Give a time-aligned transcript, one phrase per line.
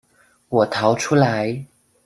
[0.49, 1.67] 我逃出來